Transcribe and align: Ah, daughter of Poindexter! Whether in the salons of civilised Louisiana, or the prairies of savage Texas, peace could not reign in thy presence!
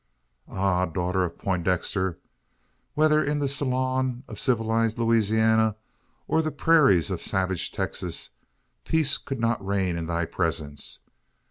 Ah, 0.47 0.85
daughter 0.87 1.23
of 1.23 1.37
Poindexter! 1.37 2.17
Whether 2.95 3.23
in 3.23 3.37
the 3.37 3.47
salons 3.47 4.23
of 4.27 4.39
civilised 4.39 4.97
Louisiana, 4.97 5.75
or 6.27 6.41
the 6.41 6.49
prairies 6.49 7.11
of 7.11 7.21
savage 7.21 7.71
Texas, 7.71 8.31
peace 8.83 9.19
could 9.19 9.39
not 9.39 9.63
reign 9.63 9.95
in 9.95 10.07
thy 10.07 10.25
presence! 10.25 11.01